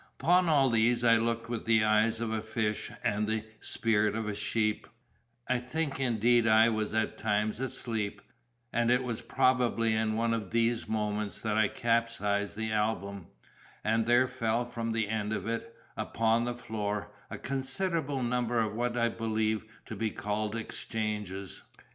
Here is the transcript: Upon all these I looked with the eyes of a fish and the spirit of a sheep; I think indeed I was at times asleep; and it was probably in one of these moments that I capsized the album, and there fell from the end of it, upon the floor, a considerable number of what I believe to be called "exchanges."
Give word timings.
Upon 0.19 0.49
all 0.49 0.71
these 0.71 1.03
I 1.03 1.17
looked 1.17 1.47
with 1.47 1.65
the 1.65 1.83
eyes 1.83 2.19
of 2.19 2.31
a 2.33 2.41
fish 2.41 2.91
and 3.03 3.27
the 3.27 3.43
spirit 3.59 4.15
of 4.15 4.27
a 4.27 4.33
sheep; 4.33 4.87
I 5.47 5.59
think 5.59 5.99
indeed 5.99 6.47
I 6.47 6.69
was 6.69 6.91
at 6.95 7.19
times 7.19 7.59
asleep; 7.59 8.19
and 8.73 8.89
it 8.89 9.03
was 9.03 9.21
probably 9.21 9.93
in 9.93 10.15
one 10.15 10.33
of 10.33 10.49
these 10.49 10.87
moments 10.87 11.39
that 11.41 11.55
I 11.55 11.67
capsized 11.67 12.55
the 12.57 12.71
album, 12.71 13.27
and 13.83 14.07
there 14.07 14.27
fell 14.27 14.65
from 14.65 14.91
the 14.91 15.07
end 15.07 15.33
of 15.33 15.45
it, 15.47 15.71
upon 15.95 16.45
the 16.45 16.55
floor, 16.55 17.11
a 17.29 17.37
considerable 17.37 18.23
number 18.23 18.59
of 18.59 18.73
what 18.73 18.97
I 18.97 19.07
believe 19.07 19.65
to 19.85 19.95
be 19.95 20.09
called 20.09 20.55
"exchanges." 20.55 21.61